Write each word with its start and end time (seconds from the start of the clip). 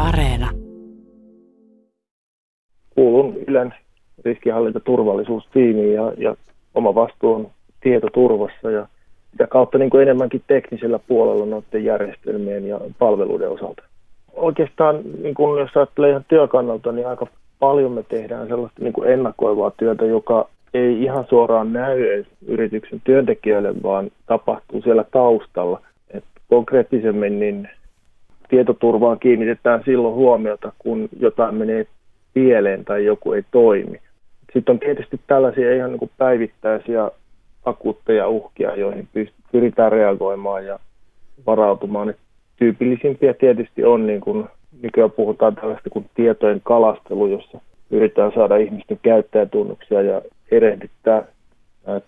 Areena. 0.00 0.50
Kuulun 2.94 3.36
Ylen 3.46 3.74
riskihallintaturvallisuustiimiin 4.24 5.94
ja, 5.94 6.12
ja 6.18 6.36
oma 6.74 6.94
vastuu 6.94 7.34
on 7.34 7.50
tietoturvassa 7.80 8.70
ja 8.70 8.86
sitä 9.30 9.46
kautta 9.46 9.78
niin 9.78 9.90
kuin 9.90 10.02
enemmänkin 10.02 10.42
teknisellä 10.46 10.98
puolella 10.98 11.46
noiden 11.46 11.84
järjestelmien 11.84 12.68
ja 12.68 12.80
palveluiden 12.98 13.50
osalta. 13.50 13.82
Oikeastaan, 14.32 15.00
niin 15.22 15.34
kuin 15.34 15.60
jos 15.60 15.76
ajattelee 15.76 16.10
ihan 16.10 16.24
työkannalta, 16.28 16.92
niin 16.92 17.06
aika 17.06 17.26
paljon 17.58 17.92
me 17.92 18.02
tehdään 18.02 18.48
sellaista 18.48 18.82
niin 18.82 18.92
kuin 18.92 19.10
ennakoivaa 19.10 19.70
työtä, 19.70 20.04
joka 20.04 20.48
ei 20.74 21.02
ihan 21.02 21.24
suoraan 21.28 21.72
näy 21.72 22.24
yrityksen 22.46 23.00
työntekijöille, 23.04 23.74
vaan 23.82 24.10
tapahtuu 24.26 24.82
siellä 24.82 25.04
taustalla. 25.10 25.80
Et 26.10 26.24
konkreettisemmin 26.48 27.40
niin 27.40 27.68
tietoturvaan 28.48 29.18
kiinnitetään 29.18 29.82
silloin 29.84 30.14
huomiota, 30.14 30.72
kun 30.78 31.08
jotain 31.20 31.54
menee 31.54 31.86
pieleen 32.34 32.84
tai 32.84 33.04
joku 33.04 33.32
ei 33.32 33.42
toimi. 33.50 34.00
Sitten 34.52 34.72
on 34.72 34.78
tietysti 34.78 35.20
tällaisia 35.26 35.74
ihan 35.74 35.90
niin 35.90 35.98
kuin 35.98 36.10
päivittäisiä 36.18 37.10
akuutteja 37.64 38.28
uhkia, 38.28 38.76
joihin 38.76 39.08
pyritään 39.52 39.92
reagoimaan 39.92 40.66
ja 40.66 40.78
varautumaan. 41.46 42.10
Et 42.10 42.18
tyypillisimpiä 42.56 43.34
tietysti 43.34 43.84
on, 43.84 44.06
niin 44.06 44.20
kuin 44.20 44.44
nykyään 44.82 45.10
puhutaan 45.10 45.54
tällaista 45.54 45.90
kuin 45.90 46.10
tietojen 46.14 46.60
kalastelu, 46.64 47.26
jossa 47.26 47.60
yritetään 47.90 48.32
saada 48.34 48.56
ihmisten 48.56 48.98
käyttäjätunnuksia 49.02 50.02
ja 50.02 50.22
erehdyttää 50.50 51.22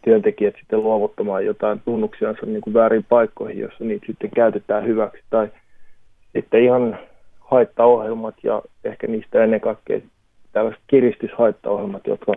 työntekijät 0.04 0.54
sitten 0.58 0.82
luovuttamaan 0.82 1.46
jotain 1.46 1.80
tunnuksiansa 1.84 2.46
niin 2.46 2.60
kuin 2.60 2.74
väärin 2.74 3.04
paikkoihin, 3.08 3.58
jossa 3.58 3.84
niitä 3.84 4.06
sitten 4.06 4.30
käytetään 4.30 4.86
hyväksi. 4.86 5.22
Tai 5.30 5.48
sitten 6.32 6.64
ihan 6.64 6.98
haittaohjelmat 7.40 8.34
ja 8.42 8.62
ehkä 8.84 9.06
niistä 9.06 9.44
ennen 9.44 9.60
kaikkea 9.60 10.00
tällaiset 10.52 10.82
kiristyshaittaohjelmat, 10.86 12.06
jotka 12.06 12.32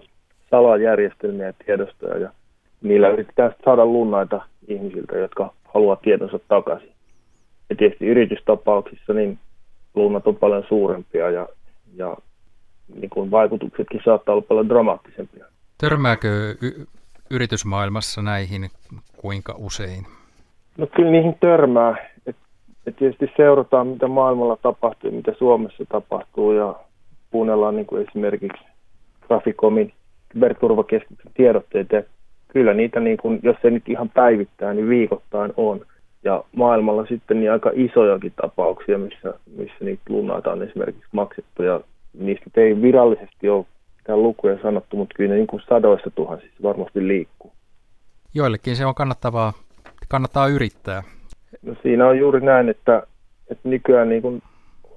salaa 0.51 0.77
järjestelmiä 0.77 1.45
ja 1.45 1.53
tiedostoja 1.65 2.17
ja 2.17 2.29
niillä 2.81 3.09
yritetään 3.09 3.55
saada 3.65 3.85
lunnaita 3.85 4.41
ihmisiltä, 4.67 5.17
jotka 5.17 5.53
haluaa 5.73 5.95
tietonsa 5.95 6.39
takaisin. 6.47 6.91
Ja 7.69 7.75
tietysti 7.75 8.05
yritystapauksissa 8.05 9.13
niin 9.13 9.39
lunnat 9.95 10.27
on 10.27 10.35
paljon 10.35 10.63
suurempia 10.67 11.29
ja, 11.29 11.47
ja 11.95 12.17
niin 12.95 13.09
kuin 13.09 13.31
vaikutuksetkin 13.31 14.01
saattaa 14.05 14.33
olla 14.33 14.45
paljon 14.47 14.69
dramaattisempia. 14.69 15.45
Törmääkö 15.77 16.55
y- 16.61 16.85
yritysmaailmassa 17.29 18.21
näihin 18.21 18.69
kuinka 19.17 19.55
usein? 19.57 20.05
No 20.77 20.87
kyllä 20.87 21.11
niihin 21.11 21.35
törmää. 21.39 22.10
Et, 22.81 22.87
et 22.87 22.95
tietysti 22.95 23.31
seurataan, 23.37 23.87
mitä 23.87 24.07
maailmalla 24.07 24.57
tapahtuu, 24.61 25.11
mitä 25.11 25.33
Suomessa 25.37 25.85
tapahtuu 25.89 26.51
ja 26.51 26.75
kuunnellaan 27.31 27.75
niin 27.75 27.85
kuin 27.85 28.07
esimerkiksi 28.07 28.63
Traficomin 29.27 29.93
kyberturvakeskuksen 30.29 31.31
tiedotteita. 31.33 31.95
Ja 31.95 32.03
kyllä 32.47 32.73
niitä, 32.73 32.99
niin 32.99 33.17
kuin, 33.17 33.39
jos 33.43 33.57
ei 33.63 33.71
nyt 33.71 33.89
ihan 33.89 34.09
päivittää, 34.09 34.73
niin 34.73 34.89
viikoittain 34.89 35.53
on. 35.57 35.81
Ja 36.23 36.43
maailmalla 36.55 37.05
sitten 37.05 37.39
niin 37.39 37.51
aika 37.51 37.71
isojakin 37.73 38.33
tapauksia, 38.41 38.97
missä, 38.97 39.33
missä 39.57 39.75
niitä 39.85 40.03
lunnaita 40.09 40.51
on 40.51 40.63
esimerkiksi 40.63 41.09
maksettu. 41.11 41.63
Ja 41.63 41.81
niistä 42.19 42.61
ei 42.61 42.81
virallisesti 42.81 43.49
ole 43.49 43.65
mitään 43.97 44.23
lukuja 44.23 44.61
sanottu, 44.61 44.97
mutta 44.97 45.15
kyllä 45.15 45.29
ne 45.29 45.35
niin 45.35 45.47
kuin 45.47 45.61
sadoissa 45.69 46.09
tuhansissa 46.15 46.63
varmasti 46.63 47.07
liikkuu. 47.07 47.51
Joillekin 48.33 48.75
se 48.75 48.85
on 48.85 48.95
kannattavaa, 48.95 49.53
kannattaa 50.07 50.47
yrittää. 50.47 51.03
No 51.61 51.75
siinä 51.81 52.07
on 52.07 52.19
juuri 52.19 52.41
näin, 52.41 52.69
että, 52.69 53.03
että 53.49 53.69
nykyään 53.69 54.09
niin 54.09 54.21
kuin 54.21 54.41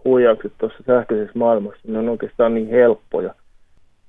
huijaukset 0.04 0.52
tuossa 0.58 0.78
sähköisessä 0.86 1.38
maailmassa, 1.38 1.80
ne 1.84 1.98
on 1.98 2.08
oikeastaan 2.08 2.54
niin 2.54 2.68
helppoja, 2.68 3.34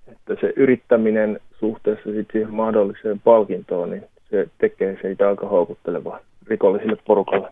että 0.07 0.35
se 0.41 0.53
yrittäminen 0.55 1.39
suhteessa 1.59 2.03
sitten 2.03 2.25
siihen 2.31 2.53
mahdolliseen 2.53 3.19
palkintoon, 3.19 3.89
niin 3.89 4.03
se 4.29 4.49
tekee 4.57 4.97
siitä 5.01 5.29
aika 5.29 5.47
houkuttelevaa 5.47 6.19
rikollisille 6.47 6.97
porukalle. 7.07 7.51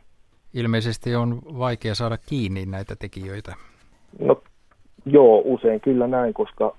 Ilmeisesti 0.54 1.16
on 1.16 1.42
vaikea 1.60 1.96
saada 1.96 2.18
kiinni 2.30 2.66
näitä 2.66 2.96
tekijöitä. 2.96 3.56
No 4.20 4.42
joo, 5.06 5.42
usein 5.46 5.82
kyllä 5.82 6.08
näin, 6.08 6.34
koska 6.34 6.76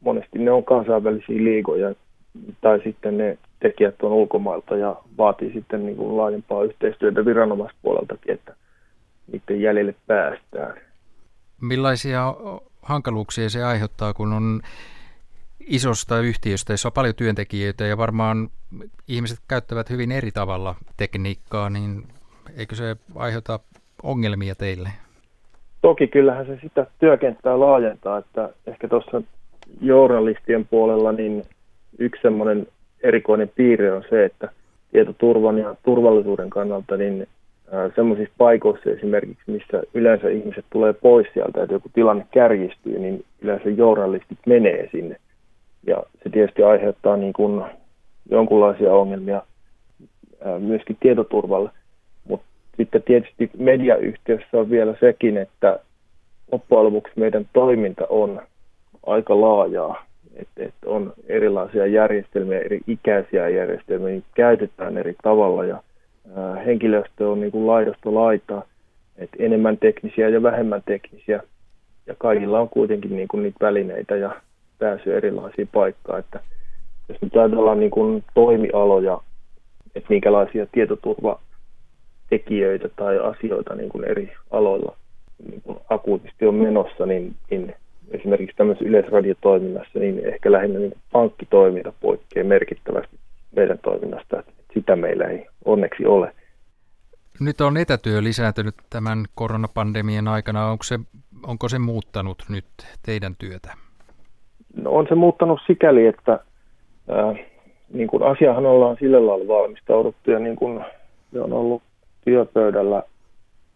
monesti 0.00 0.38
ne 0.38 0.50
on 0.50 0.64
kansainvälisiä 0.64 1.44
liigoja 1.44 1.94
tai 2.60 2.80
sitten 2.84 3.18
ne 3.18 3.38
tekijät 3.64 4.02
on 4.02 4.12
ulkomailta 4.12 4.76
ja 4.76 4.96
vaatii 5.18 5.52
sitten 5.52 5.86
niin 5.86 5.96
kuin 5.96 6.16
laajempaa 6.16 6.64
yhteistyötä 6.64 7.24
viranomaispuoleltakin, 7.24 8.34
että 8.34 8.54
niiden 9.32 9.60
jäljelle 9.60 9.94
päästään. 10.06 10.74
Millaisia 11.60 12.34
hankaluuksia 12.82 13.50
se 13.50 13.64
aiheuttaa, 13.64 14.14
kun 14.14 14.32
on 14.32 14.60
isosta 15.60 16.20
yhtiöstä, 16.20 16.72
jossa 16.72 16.88
on 16.88 16.92
paljon 16.92 17.14
työntekijöitä 17.14 17.84
ja 17.84 17.98
varmaan 17.98 18.48
ihmiset 19.08 19.38
käyttävät 19.48 19.90
hyvin 19.90 20.12
eri 20.12 20.30
tavalla 20.30 20.74
tekniikkaa, 20.96 21.70
niin 21.70 22.02
eikö 22.56 22.74
se 22.74 22.96
aiheuta 23.14 23.60
ongelmia 24.02 24.54
teille? 24.54 24.88
Toki 25.82 26.06
kyllähän 26.06 26.46
se 26.46 26.58
sitä 26.62 26.86
työkenttää 26.98 27.60
laajentaa, 27.60 28.18
että 28.18 28.50
ehkä 28.66 28.88
tuossa 28.88 29.22
journalistien 29.80 30.66
puolella 30.66 31.12
niin 31.12 31.42
yksi 31.98 32.22
semmoinen 32.22 32.66
erikoinen 33.04 33.50
piirre 33.54 33.92
on 33.92 34.04
se, 34.10 34.24
että 34.24 34.48
tietoturvan 34.92 35.58
ja 35.58 35.74
turvallisuuden 35.82 36.50
kannalta 36.50 36.96
niin 36.96 37.26
semmoisissa 37.94 38.34
paikoissa 38.38 38.90
esimerkiksi, 38.90 39.50
missä 39.50 39.82
yleensä 39.94 40.28
ihmiset 40.28 40.64
tulee 40.70 40.92
pois 40.92 41.26
sieltä, 41.34 41.62
että 41.62 41.74
joku 41.74 41.90
tilanne 41.94 42.26
kärjistyy, 42.30 42.98
niin 42.98 43.24
yleensä 43.40 43.70
journalistit 43.70 44.38
menee 44.46 44.88
sinne. 44.92 45.16
Ja 45.86 46.02
se 46.22 46.30
tietysti 46.30 46.62
aiheuttaa 46.62 47.16
niin 47.16 47.32
kuin 47.32 47.64
jonkunlaisia 48.30 48.94
ongelmia 48.94 49.42
myöskin 50.58 50.96
tietoturvalle. 51.00 51.70
Mutta 52.28 52.46
sitten 52.76 53.02
tietysti 53.02 53.50
mediayhtiössä 53.58 54.58
on 54.58 54.70
vielä 54.70 54.94
sekin, 55.00 55.36
että 55.36 55.78
loppujen 56.52 56.84
lopuksi 56.84 57.12
meidän 57.16 57.48
toiminta 57.52 58.06
on 58.08 58.42
aika 59.06 59.40
laajaa. 59.40 60.06
Että 60.36 60.64
et 60.64 60.74
on 60.86 61.12
erilaisia 61.26 61.86
järjestelmiä, 61.86 62.60
eri 62.60 62.80
ikäisiä 62.86 63.48
järjestelmiä, 63.48 64.08
niin 64.08 64.24
käytetään 64.34 64.98
eri 64.98 65.14
tavalla 65.22 65.64
ja 65.64 65.82
ää, 66.36 66.54
henkilöstö 66.54 67.30
on 67.30 67.40
niin 67.40 67.52
kuin 67.52 67.66
laidasta 67.66 68.14
laitaa, 68.14 68.64
että 69.16 69.36
enemmän 69.38 69.78
teknisiä 69.78 70.28
ja 70.28 70.42
vähemmän 70.42 70.82
teknisiä. 70.86 71.42
Ja 72.06 72.14
kaikilla 72.18 72.60
on 72.60 72.68
kuitenkin 72.68 73.16
niin 73.16 73.28
kuin 73.28 73.42
niitä 73.42 73.58
välineitä 73.60 74.16
ja 74.16 74.40
pääsy 74.78 75.16
erilaisiin 75.16 75.68
paikkaan. 75.72 76.18
Että 76.18 76.40
jos 77.08 77.22
nyt 77.22 77.36
ajatellaan 77.36 77.80
niin 77.80 77.90
kuin 77.90 78.24
toimialoja, 78.34 79.20
että 79.94 80.08
minkälaisia 80.08 80.66
tietoturvatekijöitä 80.72 82.88
tai 82.96 83.18
asioita 83.18 83.74
niin 83.74 83.88
kuin 83.88 84.04
eri 84.04 84.32
aloilla 84.50 84.96
niin 85.50 85.62
kuin 85.62 85.78
akuutisti 85.90 86.46
on 86.46 86.54
menossa, 86.54 87.06
niin, 87.06 87.36
niin 87.50 87.74
esimerkiksi 88.10 88.56
tämmöisessä 88.56 88.88
yleisradiotoiminnassa, 88.88 89.98
niin 89.98 90.26
ehkä 90.26 90.52
lähinnä 90.52 90.78
niin 90.78 90.94
pankkitoiminta 91.12 91.92
poikkeaa 92.00 92.46
merkittävästi 92.46 93.16
meidän 93.56 93.78
toiminnasta. 93.78 94.38
Että 94.38 94.52
sitä 94.74 94.96
meillä 94.96 95.24
ei 95.24 95.46
onneksi 95.64 96.06
ole. 96.06 96.32
Nyt 97.40 97.60
on 97.60 97.76
etätyö 97.76 98.22
lisääntynyt 98.22 98.74
tämän 98.90 99.24
koronapandemian 99.34 100.28
aikana. 100.28 100.70
Onko 100.70 100.84
se, 100.84 100.98
onko 101.46 101.68
se 101.68 101.78
muuttanut 101.78 102.42
nyt 102.48 102.64
teidän 103.06 103.36
työtä? 103.38 103.74
No 104.76 104.90
on 104.90 105.06
se 105.08 105.14
muuttanut 105.14 105.60
sikäli, 105.66 106.06
että 106.06 106.38
ää, 107.08 107.34
niin 107.92 108.08
kuin 108.08 108.22
asiahan 108.22 108.66
ollaan 108.66 108.96
sillä 109.00 109.26
lailla 109.26 109.48
valmistauduttu 109.48 110.30
ja 110.30 110.38
niin 110.38 110.56
kuin 110.56 110.84
se 111.32 111.40
on 111.40 111.52
ollut 111.52 111.82
työpöydällä 112.24 113.02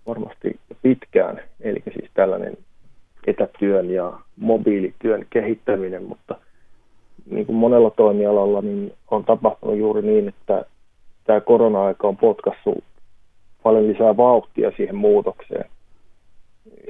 varmasti 0.07 0.61
pitkään, 0.83 1.41
eli 1.61 1.83
siis 1.85 2.11
tällainen 2.15 2.57
etätyön 3.29 3.91
ja 3.91 4.13
mobiilityön 4.37 5.27
kehittäminen, 5.31 6.03
mutta 6.03 6.35
niin 7.31 7.47
kuin 7.47 7.57
monella 7.57 7.91
toimialalla 7.91 8.63
niin 8.63 8.93
on 9.11 9.25
tapahtunut 9.25 9.79
juuri 9.79 10.03
niin, 10.03 10.29
että 10.29 10.65
tämä 11.25 11.41
korona-aika 11.41 12.09
on 12.09 12.17
potkassut 12.17 12.85
paljon 13.63 13.89
lisää 13.89 14.17
vauhtia 14.17 14.73
siihen 14.77 14.97
muutokseen, 14.97 15.65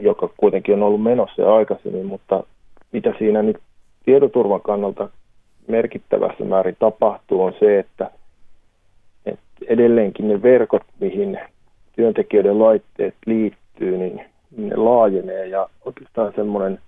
joka 0.01 0.29
kuitenkin 0.37 0.75
on 0.75 0.83
ollut 0.83 1.03
menossa 1.03 1.43
jo 1.43 1.55
aikaisemmin, 1.55 2.07
mutta 2.07 2.45
mitä 2.93 3.15
siinä 3.19 3.43
nyt 3.43 3.59
tietoturvan 4.05 4.61
kannalta 4.61 5.09
merkittävässä 5.67 6.45
määrin 6.45 6.77
tapahtuu 6.79 7.43
on 7.43 7.53
se, 7.61 7.79
että, 7.79 8.11
että 9.27 9.45
edelleenkin 9.67 10.29
ne 10.29 10.43
verkot, 10.43 10.83
mihin 11.01 11.39
työntekijöiden 11.97 12.59
laitteet 12.59 13.15
liittyy, 13.27 13.99
niin 13.99 14.25
ne 14.57 14.77
laajenee 14.77 15.47
ja 15.47 15.69
oikeastaan 15.99 16.33
semmoinen 16.37 16.79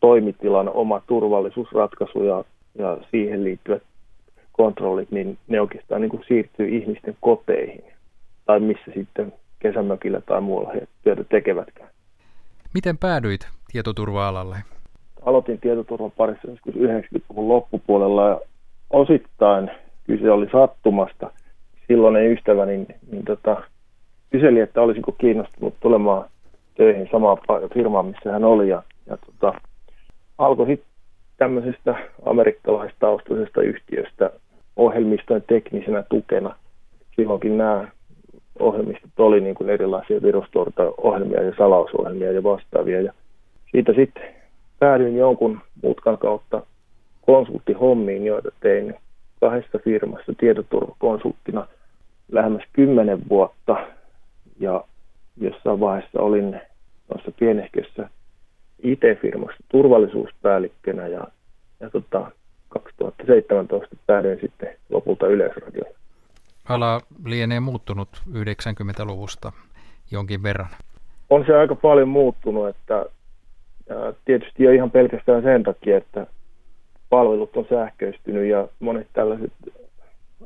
toimitilan 0.00 0.68
oma 0.68 1.02
turvallisuusratkaisu 1.06 2.22
ja, 2.22 2.44
ja 2.78 2.98
siihen 3.10 3.44
liittyvät 3.44 3.82
kontrollit, 4.52 5.10
niin 5.10 5.38
ne 5.48 5.60
oikeastaan 5.60 6.00
niin 6.00 6.10
kuin 6.10 6.24
siirtyy 6.28 6.68
ihmisten 6.68 7.16
koteihin 7.20 7.84
tai 8.46 8.60
missä 8.60 8.90
sitten 8.94 9.32
kesämökillä 9.58 10.20
tai 10.20 10.40
muualla 10.40 10.72
he 10.72 10.88
työtä 11.02 11.24
tekevätkään. 11.24 11.88
Miten 12.74 12.98
päädyit 12.98 13.48
tietoturva-alalle? 13.72 14.56
Aloitin 15.22 15.60
tietoturvan 15.60 16.10
parissa 16.10 16.48
90-luvun 16.48 17.48
loppupuolella 17.48 18.28
ja 18.28 18.40
osittain 18.90 19.70
kyse 20.06 20.30
oli 20.30 20.48
sattumasta. 20.52 21.30
Silloinen 21.88 22.32
ystäväni 22.32 22.76
niin, 22.76 22.86
niin 23.12 23.24
tota, 23.24 23.62
kyseli, 24.30 24.60
että 24.60 24.82
olisinko 24.82 25.12
kiinnostunut 25.12 25.74
tulemaan 25.80 26.24
töihin 26.80 27.08
samaan 27.12 27.38
firmaan, 27.74 28.06
missä 28.06 28.32
hän 28.32 28.44
oli. 28.44 28.68
Ja, 28.68 28.82
ja 29.06 29.16
tota, 29.16 29.60
alkoi 30.38 30.66
sitten 30.66 30.88
tämmöisestä 31.36 31.94
amerikkalaistaustaisesta 32.26 33.62
yhtiöstä 33.62 34.30
ohjelmistojen 34.76 35.44
teknisenä 35.46 36.02
tukena. 36.02 36.56
Silloinkin 37.16 37.58
nämä 37.58 37.88
ohjelmistot 38.58 39.10
oli 39.18 39.40
niin 39.40 39.54
kuin 39.54 39.70
erilaisia 39.70 40.22
virustorta-ohjelmia 40.22 41.42
ja 41.42 41.52
salausohjelmia 41.58 42.32
ja 42.32 42.42
vastaavia. 42.42 43.00
Ja 43.00 43.12
siitä 43.70 43.92
sitten 43.92 44.34
päädyin 44.78 45.16
jonkun 45.16 45.60
mutkan 45.82 46.18
kautta 46.18 46.62
konsulttihommiin, 47.26 48.26
joita 48.26 48.48
tein 48.60 48.94
kahdessa 49.40 49.78
firmassa 49.84 50.32
tietoturvakonsulttina 50.38 51.66
lähemmäs 52.32 52.64
kymmenen 52.72 53.28
vuotta. 53.28 53.76
Ja 54.60 54.84
jossain 55.40 55.80
vaiheessa 55.80 56.20
olin 56.20 56.60
noissa 57.10 57.32
pienehkössä 57.38 58.08
IT-firmassa 58.82 59.64
turvallisuuspäällikkönä 59.68 61.06
ja, 61.06 61.24
ja 61.80 61.90
tota, 61.90 62.30
2017 62.68 63.96
päädyin 64.06 64.38
sitten 64.40 64.68
lopulta 64.90 65.26
Yleisradioon. 65.26 65.94
Ala 66.68 67.00
lienee 67.24 67.60
muuttunut 67.60 68.08
90-luvusta 68.32 69.52
jonkin 70.10 70.42
verran. 70.42 70.68
On 71.30 71.44
se 71.46 71.56
aika 71.56 71.74
paljon 71.74 72.08
muuttunut, 72.08 72.68
että 72.68 73.06
ja 73.90 74.12
tietysti 74.24 74.64
jo 74.64 74.70
ihan 74.70 74.90
pelkästään 74.90 75.42
sen 75.42 75.62
takia, 75.62 75.96
että 75.96 76.26
palvelut 77.08 77.56
on 77.56 77.66
sähköistynyt 77.70 78.48
ja 78.48 78.68
monet 78.80 79.06
tällaiset 79.12 79.52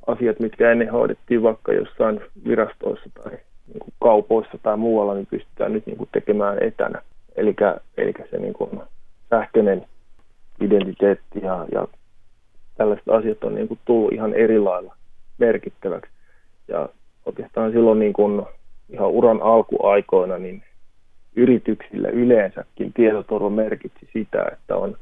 asiat, 0.07 0.41
mitkä 0.41 0.71
ennen 0.71 0.93
hoidettiin 0.93 1.43
vaikka 1.43 1.73
jossain 1.73 2.21
virastoissa 2.49 3.11
tai 3.15 3.39
niin 3.73 3.93
kaupoissa 4.01 4.59
tai 4.63 4.77
muualla, 4.77 5.15
niin 5.15 5.27
pystytään 5.27 5.73
nyt 5.73 5.87
niin 5.87 5.97
kuin 5.97 6.09
tekemään 6.13 6.63
etänä. 6.63 7.03
Eli, 7.37 7.57
eli 7.97 8.13
se 8.31 8.39
niin 8.39 8.53
kuin 8.53 8.81
sähköinen 9.31 9.87
identiteetti 10.61 11.41
ja, 11.43 11.67
ja 11.73 11.89
tällaiset 12.77 13.09
asiat 13.09 13.45
on 13.45 13.55
niin 13.55 13.69
kuin 13.69 13.81
tullut 13.85 14.13
ihan 14.13 14.35
eri 14.35 14.59
lailla 14.59 14.97
merkittäväksi. 15.39 16.13
Ja 16.69 16.89
oikeastaan 17.27 17.73
silloin 17.73 17.99
niin 17.99 18.13
kuin 18.13 18.43
ihan 18.91 19.11
uran 19.11 19.43
alkuaikoina 19.43 20.39
niin 20.39 20.63
yrityksille 21.37 22.09
yleensäkin 22.09 22.93
tietoturva 22.93 23.51
merkitsi 23.51 24.09
sitä, 24.13 24.45
että 24.53 24.77
on 24.77 24.97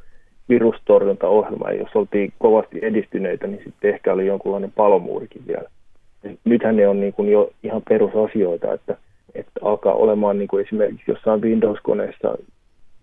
virustorjuntaohjelma. 0.49 1.71
Ja 1.71 1.79
jos 1.79 1.97
oltiin 1.97 2.33
kovasti 2.39 2.79
edistyneitä, 2.83 3.47
niin 3.47 3.63
sitten 3.65 3.95
ehkä 3.95 4.13
oli 4.13 4.27
jonkunlainen 4.27 4.73
palomuurikin 4.73 5.47
vielä. 5.47 5.71
Nythän 6.45 6.77
ne 6.77 6.89
on 6.89 7.01
niin 7.01 7.13
kuin 7.13 7.33
jo 7.33 7.51
ihan 7.63 7.83
perusasioita, 7.89 8.73
että, 8.73 8.97
että 9.35 9.61
alkaa 9.63 9.95
olemaan 9.95 10.39
niin 10.39 10.49
kuin 10.49 10.67
esimerkiksi 10.67 11.11
jossain 11.11 11.43
Windows-koneessa 11.43 12.35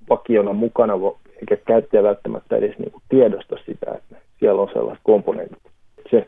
vakiona 0.10 0.54
mukana, 0.54 0.94
eikä 1.40 1.58
käyttäjä 1.68 2.04
välttämättä 2.04 2.56
edes 2.56 2.80
niin 2.80 2.92
kuin 2.92 3.04
tiedosta 3.10 3.56
sitä, 3.66 3.92
että 3.98 4.16
siellä 4.40 4.62
on 4.62 4.70
sellaiset 4.74 5.04
komponentit. 5.04 5.64
Se 6.12 6.28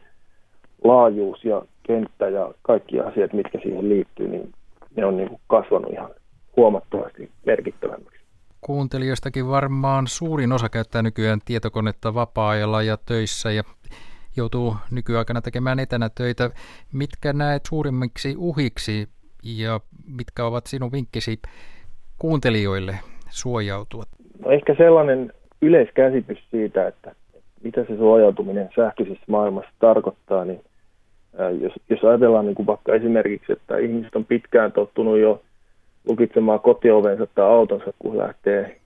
laajuus 0.84 1.46
ja 1.46 1.62
kenttä 1.84 2.30
ja 2.30 2.54
kaikki 2.62 3.00
asiat, 3.00 3.34
mitkä 3.34 3.60
siihen 3.64 3.90
liittyy, 3.90 4.28
niin 4.28 4.52
ne 4.96 5.06
on 5.06 5.18
niin 5.18 5.30
kuin 5.30 5.42
kasvanut 5.48 5.92
ihan 5.92 6.10
huomattavasti 6.58 7.30
merkittävämmäksi. 7.46 8.22
Kuuntelijoistakin 8.62 9.48
varmaan 9.48 10.08
suurin 10.08 10.52
osa 10.52 10.70
käyttää 10.70 11.02
nykyään 11.02 11.40
tietokonetta 11.46 12.14
vapaa-ajalla 12.14 12.82
ja 12.82 12.98
töissä 13.06 13.52
ja 13.52 13.64
joutuu 14.38 14.76
nykyaikana 14.92 15.42
tekemään 15.42 15.80
etänä 15.80 16.10
töitä. 16.18 16.50
Mitkä 16.94 17.34
näet 17.34 17.62
suurimmiksi 17.66 18.36
uhiksi 18.38 19.10
ja 19.44 19.80
mitkä 20.08 20.46
ovat 20.46 20.66
sinun 20.68 20.92
vinkkisi 20.92 21.40
kuuntelijoille 22.20 23.00
suojautua? 23.30 24.04
No 24.46 24.52
ehkä 24.52 24.76
sellainen 24.78 25.34
yleiskäsitys 25.62 26.38
siitä, 26.52 26.88
että 26.88 27.16
mitä 27.64 27.86
se 27.86 27.98
suojautuminen 27.98 28.70
sähköisessä 28.76 29.26
maailmassa 29.28 29.72
tarkoittaa, 29.80 30.46
niin 30.46 30.62
jos, 31.62 31.74
jos 31.90 32.04
ajatellaan 32.04 32.46
niin 32.46 32.56
kuin 32.56 32.68
vaikka 32.68 32.96
esimerkiksi, 32.96 33.54
että 33.54 33.78
ihmiset 33.78 34.16
on 34.16 34.26
pitkään 34.26 34.72
tottunut 34.72 35.20
jo 35.20 35.42
lukitsemaan 36.10 36.60
kotiovensa 36.60 37.28
tai 37.36 37.46
autonsa, 37.46 37.94
kun 38.00 38.18
lähtee 38.18 38.80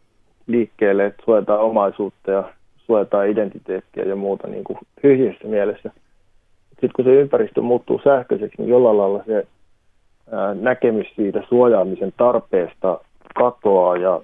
liikkeelle, 0.48 1.06
että 1.06 1.24
suojataan 1.26 1.60
omaisuutta 1.60 2.32
ja 2.32 2.54
suojataan 2.86 3.30
identiteettiä 3.30 4.04
ja 4.04 4.16
muuta 4.16 4.48
niin 4.48 4.64
kuin 4.64 4.80
tyhjässä 5.02 5.48
mielessä. 5.48 5.92
Sitten 6.70 6.90
kun 6.96 7.06
se 7.06 7.12
ympäristö 7.12 7.62
muuttuu 7.62 8.02
sähköiseksi, 8.04 8.62
niin 8.62 8.70
jollain 8.70 8.98
lailla 8.98 9.24
se 9.26 9.48
ää, 10.32 10.54
näkemys 10.54 11.08
siitä 11.16 11.44
suojaamisen 11.50 12.14
tarpeesta 12.18 13.00
katoaa 13.36 13.98
ja 13.98 14.22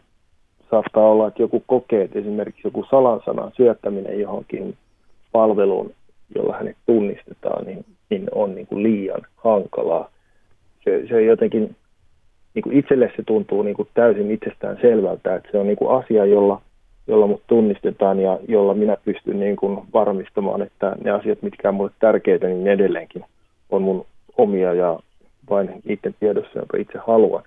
saattaa 0.71 1.11
olla, 1.11 1.27
että 1.27 1.41
joku 1.41 1.63
kokee, 1.67 2.03
että 2.03 2.19
esimerkiksi 2.19 2.61
joku 2.63 2.85
salansanan 2.89 3.51
syöttäminen 3.57 4.19
johonkin 4.19 4.77
palveluun, 5.31 5.91
jolla 6.35 6.57
hänet 6.57 6.77
tunnistetaan, 6.85 7.65
niin, 7.65 7.85
niin 8.09 8.27
on 8.35 8.55
niin 8.55 8.67
kuin 8.67 8.83
liian 8.83 9.21
hankalaa. 9.35 10.09
Se, 10.83 11.07
se 11.09 11.21
jotenkin 11.21 11.75
niin 12.53 12.63
kuin 12.63 12.77
itselle 12.77 13.11
se 13.15 13.23
tuntuu 13.23 13.61
niin 13.61 13.75
kuin 13.75 13.87
täysin 13.93 14.31
itsestään 14.31 14.77
selvältä, 14.81 15.35
että 15.35 15.49
se 15.51 15.57
on 15.57 15.67
niin 15.67 15.77
kuin 15.77 16.03
asia, 16.03 16.25
jolla, 16.25 16.61
jolla 17.07 17.27
mut 17.27 17.41
tunnistetaan 17.47 18.19
ja 18.19 18.39
jolla 18.47 18.73
minä 18.73 18.97
pystyn 19.05 19.39
niin 19.39 19.55
kuin 19.55 19.79
varmistamaan, 19.93 20.61
että 20.61 20.95
ne 21.03 21.11
asiat, 21.11 21.41
mitkä 21.41 21.69
on 21.69 21.75
mulle 21.75 21.91
tärkeitä, 21.99 22.47
niin 22.47 22.67
edelleenkin 22.67 23.25
on 23.69 23.81
mun 23.81 24.05
omia 24.37 24.73
ja 24.73 24.99
vain 25.49 25.81
niiden 25.83 26.15
tiedossa, 26.19 26.59
jonka 26.59 26.77
itse 26.77 26.99
haluan. 27.07 27.43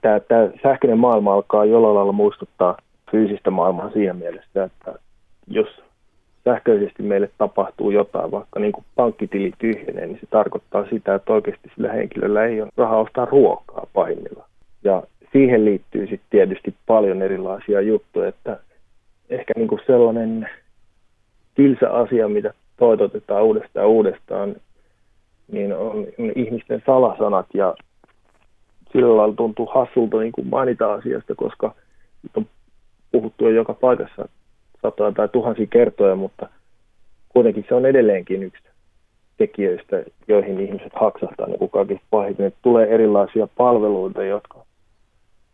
Tämä, 0.00 0.20
tämä 0.20 0.50
sähköinen 0.62 0.98
maailma 0.98 1.34
alkaa 1.34 1.64
jollain 1.64 1.94
lailla 1.94 2.12
muistuttaa 2.12 2.76
fyysistä 3.10 3.50
maailmaa 3.50 3.90
siinä 3.90 4.12
mielessä, 4.12 4.64
että 4.64 4.94
jos 5.46 5.68
sähköisesti 6.44 7.02
meille 7.02 7.30
tapahtuu 7.38 7.90
jotain, 7.90 8.30
vaikka 8.30 8.60
niin 8.60 8.72
kuin 8.72 8.84
pankkitili 8.94 9.52
tyhjenee, 9.58 10.06
niin 10.06 10.18
se 10.20 10.26
tarkoittaa 10.30 10.86
sitä, 10.90 11.14
että 11.14 11.32
oikeasti 11.32 11.70
sillä 11.74 11.92
henkilöllä 11.92 12.44
ei 12.44 12.62
ole 12.62 12.70
rahaa 12.76 13.00
ostaa 13.00 13.24
ruokaa 13.24 13.86
pahimmilla. 13.92 14.46
Ja 14.84 15.02
siihen 15.32 15.64
liittyy 15.64 16.06
sitten 16.06 16.30
tietysti 16.30 16.74
paljon 16.86 17.22
erilaisia 17.22 17.80
juttuja, 17.80 18.28
että 18.28 18.58
ehkä 19.30 19.52
niin 19.56 19.68
kuin 19.68 19.80
sellainen 19.86 20.48
tylsä 21.54 21.92
asia, 21.92 22.28
mitä 22.28 22.54
toitotetaan 22.76 23.44
uudestaan 23.44 23.86
uudestaan, 23.86 24.56
niin 25.52 25.76
on 25.76 26.06
ihmisten 26.36 26.82
salasanat 26.86 27.46
ja 27.54 27.74
sillä 28.92 29.16
lailla 29.16 29.34
tuntuu 29.34 29.66
hassulta 29.66 30.20
niin 30.20 30.32
kuin 30.32 30.46
mainita 30.46 30.92
asiasta, 30.92 31.34
koska 31.34 31.74
on 32.36 32.46
puhuttu 33.12 33.44
jo 33.44 33.50
joka 33.50 33.74
paikassa 33.74 34.28
satoja 34.82 35.12
tai 35.12 35.28
tuhansia 35.28 35.66
kertoja, 35.66 36.16
mutta 36.16 36.48
kuitenkin 37.28 37.64
se 37.68 37.74
on 37.74 37.86
edelleenkin 37.86 38.42
yksi 38.42 38.62
tekijöistä, 39.36 40.02
joihin 40.28 40.60
ihmiset 40.60 40.92
haksahtaa 40.94 41.46
niin 41.46 41.58
kuin 41.58 41.70
kaikista 41.70 42.06
pahiten. 42.10 42.52
Tulee 42.62 42.94
erilaisia 42.94 43.48
palveluita, 43.56 44.24
jotka 44.24 44.64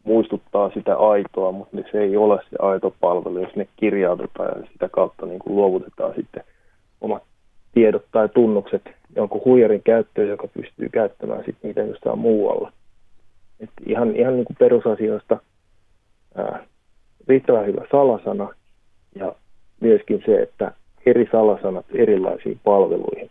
muistuttaa 0.04 0.71
sitä 0.71 0.97
aitoa, 0.97 1.52
mutta 1.52 1.76
se 1.92 2.00
ei 2.00 2.16
ole 2.16 2.38
se 2.50 2.56
aito 2.59 2.94
palvelu, 3.00 3.38
jos 3.38 3.56
ne 3.56 3.68
kirjautetaan 3.76 4.61
ja 4.61 4.66
sitä 4.73 4.88
kautta 4.88 5.26
niin 5.26 5.38
kuin 5.38 5.56
luovutetaan 5.56 6.14
sitten 6.16 6.44
omat 7.00 7.23
tiedot 7.75 8.04
tai 8.12 8.28
tunnukset 8.28 8.82
jonkun 9.16 9.42
huijarin 9.44 9.82
käyttöön, 9.82 10.28
joka 10.28 10.49
pystyy 10.49 10.88
käyttämään 10.88 11.44
sitten 11.44 11.68
niitä 11.68 11.82
jostain 11.82 12.18
muualla. 12.18 12.73
Et 13.61 13.71
ihan 13.87 14.16
ihan 14.16 14.35
niin 14.35 14.44
kuin 14.44 14.56
perusasioista 14.59 15.40
ää, 16.35 16.64
riittävän 17.28 17.66
hyvä 17.66 17.85
salasana 17.90 18.49
ja 19.14 19.35
myöskin 19.80 20.23
se, 20.26 20.42
että 20.42 20.73
eri 21.06 21.28
salasanat 21.32 21.87
erilaisiin 21.94 22.61
palveluihin. 22.64 23.30